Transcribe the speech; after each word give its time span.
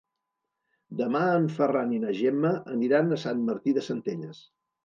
Demà 1.01 1.21
en 1.33 1.45
Ferran 1.59 1.93
i 1.97 2.01
na 2.05 2.15
Gemma 2.21 2.53
aniran 2.79 3.11
a 3.19 3.23
Sant 3.27 3.47
Martí 3.51 3.75
de 3.79 3.89
Centelles. 3.91 4.43